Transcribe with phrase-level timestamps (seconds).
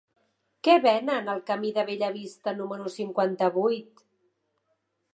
[0.67, 4.07] Què venen al camí de Bellavista número cinquanta-vuit?